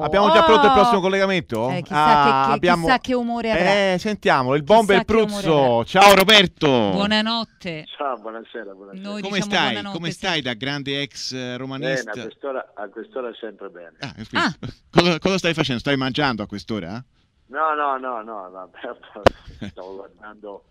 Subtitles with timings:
[0.00, 1.70] Abbiamo già pronto il prossimo collegamento?
[1.70, 3.92] Eh, chissà, Ah, che, che- abbiamo- chissà che umore avrà.
[3.94, 5.84] Eh, sentiamolo, il bomber Pruzzo.
[5.84, 6.68] Ciao Roberto.
[6.68, 7.84] Buonanotte.
[7.96, 9.02] Ciao, buonasera, buonasera.
[9.02, 9.72] Noi Come diciamo stai?
[9.72, 10.16] buonanotte, Come sì.
[10.16, 12.10] stai da grande ex eh, Bene, romanista?
[12.12, 13.96] a quest'ora, a quest'ora sempre bene.
[13.98, 14.54] Ah, Ah.
[14.88, 15.80] Cosa, cosa stai facendo?
[15.80, 17.04] Stai mangiando a quest'ora?
[17.46, 18.70] No, no, no, no, no,
[19.68, 20.64] stavo guardando,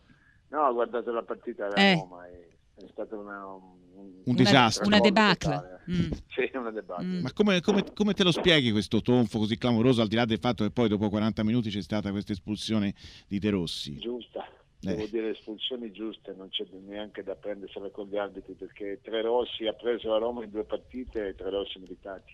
[0.47, 1.95] no, ho guardato la partita della Eh.
[1.95, 4.85] Roma, è stato una, un, Un disastro.
[4.85, 5.76] Una debacle.
[5.89, 6.11] Mm.
[6.37, 7.05] Sì, una debacle.
[7.05, 7.21] Mm.
[7.21, 10.39] Ma come, come- come te lo spieghi questo tonfo così clamoroso, al di là del
[10.39, 12.93] fatto che poi dopo 40 minuti c'è stata questa espulsione
[13.27, 13.97] di De Rossi?
[13.97, 14.87] Giusta, Eh.
[14.95, 19.65] devo dire espulsioni giuste, non c'è neanche da prendersela con gli arbitri perché Tre Rossi
[19.65, 22.33] ha preso la Roma in due partite e Tre Rossi meritati.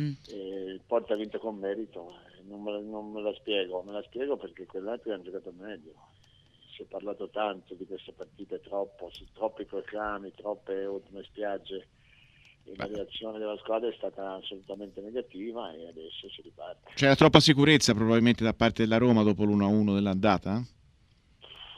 [0.00, 0.12] Mm.
[0.28, 2.14] Il Porta ha vinto con merito,
[2.48, 5.92] non me, la- non me la spiego, me la spiego perché quell'altro hanno giocato meglio.
[6.74, 11.88] Si è parlato tanto di queste partite, troppo, troppi proclami, troppe ultime spiagge.
[12.76, 16.92] La reazione della squadra è stata assolutamente negativa e adesso si riparte.
[16.94, 20.64] C'era troppa sicurezza probabilmente da parte della Roma dopo l'1-1 dell'andata?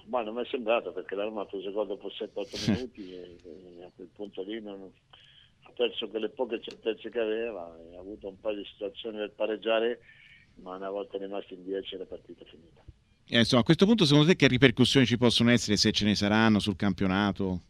[0.06, 3.36] Ma non mi è sembrato perché la Roma ha preso gol dopo 7-8 minuti e,
[3.44, 4.90] e a quel punto lì non-
[5.62, 10.00] ha perso quelle poche certezze che aveva ha avuto un paio di situazioni per pareggiare,
[10.56, 12.82] ma una volta rimasti in 10 la partita è finita.
[13.26, 16.14] Eh, insomma, a questo punto secondo te che ripercussioni ci possono essere se ce ne
[16.14, 17.62] saranno sul campionato?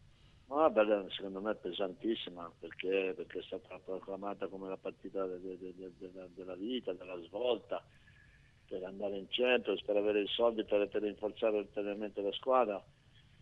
[0.64, 5.38] Ma bella, secondo me è pesantissima perché, perché è stata proclamata come la partita de-
[5.38, 7.84] de- de- de- della- della vita, della svolta,
[8.66, 12.82] per andare in centro, per avere i soldi per, per rinforzare ulteriormente la squadra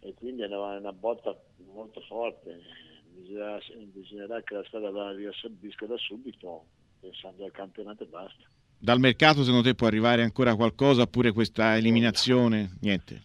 [0.01, 2.59] e quindi è una, una botta molto forte.
[3.05, 3.61] Bisognerà,
[3.93, 6.67] bisognerà che la squadra la riassorbisca da subito
[6.99, 8.43] pensando al campionato e basta.
[8.77, 12.79] Dal mercato secondo te può arrivare ancora qualcosa oppure questa eliminazione?
[12.81, 13.21] Niente.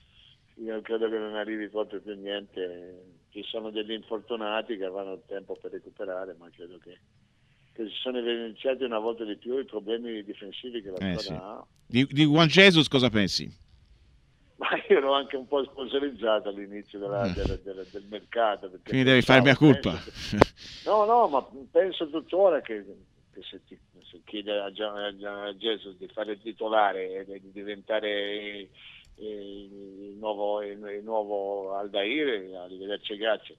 [0.58, 3.17] Io credo che non arrivi proprio più niente.
[3.30, 7.00] Ci sono degli infortunati che avranno il tempo per recuperare, ma credo che,
[7.74, 11.22] che si sono evidenziati una volta di più i problemi difensivi che la Eh, squadra
[11.22, 11.32] sì.
[11.34, 11.66] ha.
[11.86, 13.66] Di, di Juan Jesus cosa pensi?
[14.58, 17.34] Ma io ero anche un po' sponsorizzato all'inizio della- Eh.
[17.34, 18.70] del, del- del mercato.
[18.72, 19.92] perché Quindi devi farmi a colpa.
[19.92, 20.38] che-
[20.86, 22.84] No, no, ma penso tuttora che,
[23.32, 23.78] che se, ti,
[24.10, 28.70] se chiede a, a a Jesus di fare il titolare e di diventare eh,
[29.18, 33.58] il nuovo, il, nuovo Aldair, arrivederci grazie.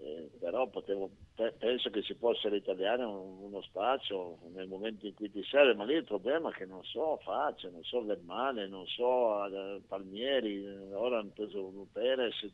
[0.00, 5.14] Eh, però potevo- pe- penso che si possa ritagliare un- uno spazio nel momento in
[5.14, 8.68] cui ti serve, ma lì il problema è che non so Faccia, non so Vermane,
[8.68, 12.46] non so eh, Palmieri, eh, ora hanno preso Perez,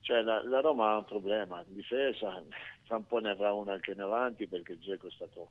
[0.00, 2.42] cioè la, la Roma ha un problema, in difesa,
[2.82, 5.50] fra un po' ne avrà una anche in avanti perché Geco è stato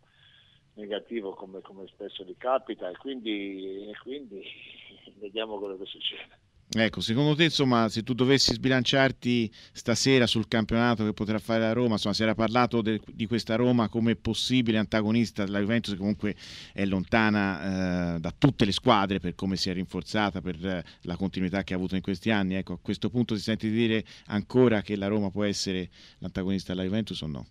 [0.75, 4.41] negativo come, come spesso gli capita e quindi, e quindi
[5.19, 6.43] vediamo quello che succede.
[6.67, 11.73] Ecco, secondo te, insomma, se tu dovessi sbilanciarti stasera sul campionato che potrà fare la
[11.73, 15.99] Roma, insomma, si era parlato de- di questa Roma come possibile antagonista della Juventus, che
[15.99, 16.35] comunque
[16.73, 21.15] è lontana eh, da tutte le squadre per come si è rinforzata, per eh, la
[21.15, 22.55] continuità che ha avuto in questi anni.
[22.55, 26.73] Ecco, a questo punto ti senti di dire ancora che la Roma può essere l'antagonista
[26.73, 27.47] della Juventus o no?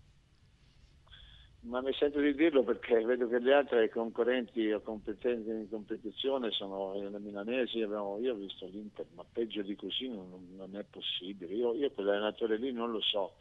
[1.67, 6.51] Ma mi sento di dirlo perché vedo che gli altri concorrenti o competenti in competizione
[6.51, 11.55] sono le milanesi, io ho visto l'Inter, ma peggio di così non, non è possibile.
[11.55, 13.37] Io, io quell'allenatore lì non lo so,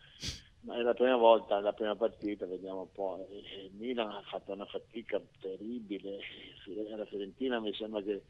[0.61, 3.27] ma è la prima volta, la prima partita, vediamo un po'.
[3.29, 6.19] E- Il Milan ha fatto una fatica terribile,
[6.95, 8.21] la Fiorentina mi sembra che,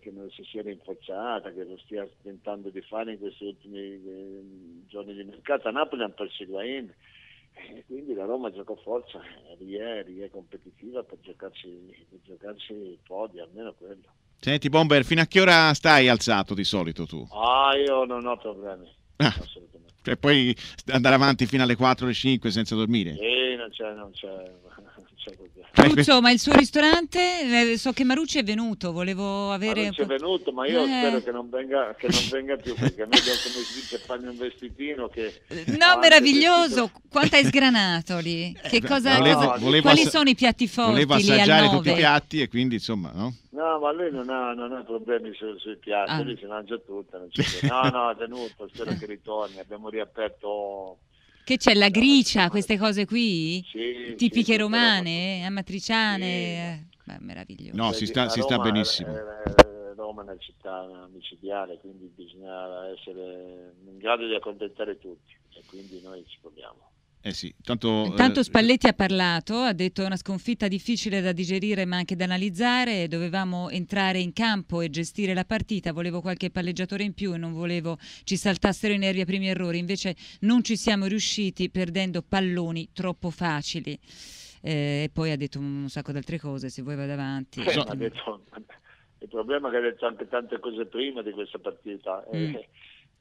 [0.00, 4.42] che non si sia rinforzata, che lo stia tentando di fare in questi ultimi eh,
[4.88, 5.68] giorni di mercato.
[5.68, 6.92] A Napoli hanno perso Higuain.
[7.54, 11.68] E quindi la Roma gioca forza, è, è competitiva per giocarsi,
[12.10, 14.02] per giocarsi i podi, almeno quello.
[14.40, 17.26] Senti, Bomber, fino a che ora stai alzato di solito tu?
[17.32, 19.28] Ah, io non ho problemi, Ah.
[19.28, 19.92] assolutamente.
[20.02, 20.54] Cioè, puoi
[20.88, 23.16] andare avanti fino alle 4 o alle 5 senza dormire?
[23.18, 23.33] E
[23.64, 25.32] non c'è, non c'è, non c'è.
[25.72, 29.82] Pruzzo, ma il suo ristorante, eh, so che Marucci è venuto, volevo avere...
[29.84, 30.86] non c'è venuto, ma io Eh.
[30.86, 33.98] spero che non venga, che non venga più, perché a me devo, come si dice,
[33.98, 35.42] farmi un vestitino che...
[35.78, 36.86] No, meraviglioso!
[36.88, 38.54] che Quanto hai sgranato lì?
[38.68, 41.90] Che cosa, volevo- cosa- volevo quali assa- sono i piatti forti Volevo assaggiare tutti i
[41.90, 41.94] 9?
[41.96, 43.34] piatti e quindi, insomma, no?
[43.50, 46.22] No, ma lui non ha, non ha problemi su- sui piatti, Ah.
[46.22, 47.16] lui si mangia tutto.
[47.18, 49.58] Non c'è- no, no, è tenuto, spero che ritorni.
[49.58, 50.98] Abbiamo riaperto...
[51.44, 53.62] Che c'è la gricia, queste cose qui?
[53.70, 56.26] Sì, Tipiche sì, romane, amatriciane?
[56.26, 56.32] Sì.
[56.32, 57.76] eh, Beh, meraviglioso.
[57.76, 59.14] No, si sta, si sta benissimo.
[59.14, 65.34] eh, eh, Roma è una città micidiale, quindi bisogna essere in grado di accontentare tutti
[65.54, 66.92] e quindi noi ci proviamo.
[67.26, 68.04] Eh sì, tanto...
[68.04, 72.16] Intanto eh, Spalletti ha parlato, ha detto è una sconfitta difficile da digerire ma anche
[72.16, 77.32] da analizzare, dovevamo entrare in campo e gestire la partita, volevo qualche palleggiatore in più
[77.32, 81.70] e non volevo ci saltassero i nervi ai primi errori, invece non ci siamo riusciti
[81.70, 83.98] perdendo palloni troppo facili.
[84.60, 87.60] eh, e poi ha detto un sacco di altre cose, se vuoi vado avanti.
[87.60, 88.42] Eh, ha detto,
[89.20, 92.22] il problema è che ha detto anche tante cose prima di questa partita.
[92.34, 92.54] Mm.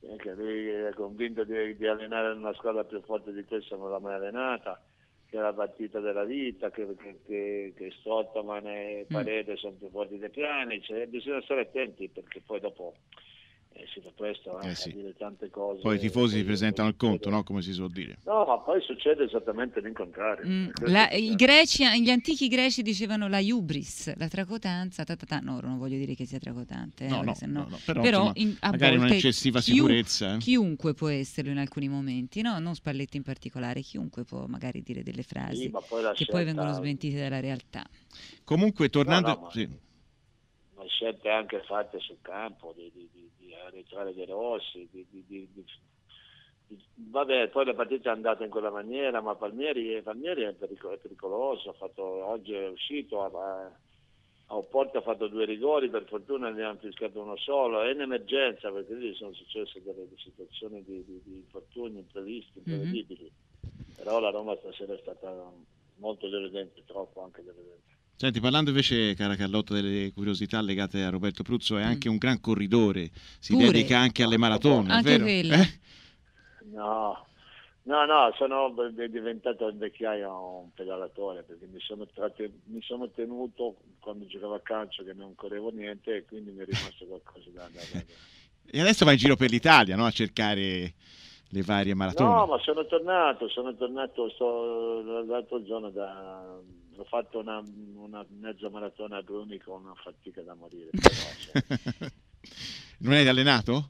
[0.05, 3.89] Eh, che lui è convinto di, di allenare una squadra più forte di questa, non
[3.89, 4.81] l'ha mai allenata,
[5.29, 9.13] che è la partita della vita, che, che, che, che Stottoman e Mm.
[9.13, 12.93] Parede sono più forti dei piani, cioè, bisogna stare attenti perché poi dopo
[13.75, 14.89] eh, si fa presto eh, Eh, sì.
[14.89, 15.81] a dire tante cose.
[15.81, 17.43] Poi i tifosi si presentano al conto, no?
[17.43, 18.17] come si suol dire.
[18.25, 20.45] No, ma poi succede esattamente l'incontrario.
[20.47, 25.39] Mm, la- greci, gli antichi greci dicevano la hubris, la tracotanza, ta, ta, ta.
[25.39, 28.31] no, non voglio dire che sia tracotante, eh, No, no, no, no, però, però insomma,
[28.35, 30.33] in- a magari un'eccessiva chiun- sicurezza.
[30.35, 30.37] eh.
[30.37, 32.59] Chiunque può esserlo in alcuni momenti, no?
[32.59, 36.43] non Spalletti in particolare, chiunque può magari dire delle frasi Sì, poi che scelta- poi
[36.45, 37.83] vengono smentite dalla realtà.
[38.43, 39.27] Comunque, tornando...
[39.29, 39.69] No, no, ma- sì.
[40.83, 44.89] Ma scelte anche fatte sul campo di, di, di, di arretrare De Rossi
[46.95, 50.97] vabbè poi la partita è andata in quella maniera ma Palmieri, Palmieri è, perico- è
[50.97, 56.49] pericoloso ha fatto, oggi è uscito a, a Opporto ha fatto due rigori per fortuna
[56.49, 61.21] ne hanno fiscato uno solo è un'emergenza perché lì sono successe delle situazioni di, di,
[61.23, 62.71] di infortuni imprevisti Mhm.
[62.71, 63.31] imprevedibili
[63.95, 65.51] però la Roma stasera è stata
[65.97, 71.43] molto deludente troppo anche deludente Senti, parlando invece, cara Carlotta, delle curiosità legate a Roberto
[71.43, 71.87] Pruzzo, è Mm.
[71.87, 73.71] anche un gran corridore, si Pure.
[73.71, 75.25] dedica anche alle maratone, Anche vero?
[75.25, 75.79] Eh?
[76.71, 77.25] No,
[77.83, 78.73] no, no, sono
[79.09, 84.61] diventato in vecchiaia un pedalatore perché mi sono, tratte- mi sono tenuto quando giocavo a
[84.61, 87.67] calcio che non correvo niente e quindi mi è rimasto qualcosa da...
[87.73, 88.03] da, da-
[88.71, 90.05] E adesso va in giro per l'Italia, no?
[90.05, 90.93] A cercare
[91.49, 92.29] le varie maratone.
[92.33, 94.27] No, ma sono tornato, sono tornato
[95.27, 96.57] l'altro giorno da...
[96.97, 97.63] Ho fatto una,
[97.95, 100.89] una mezza maratona a Bruni con una fatica da morire.
[100.93, 102.11] però, cioè,
[102.99, 103.89] non eri allenato?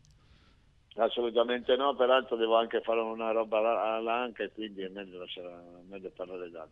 [0.95, 5.49] assolutamente no, peraltro devo anche fare una roba all'anca e quindi è meglio, lasciare,
[5.87, 6.71] meglio parlare d'altro.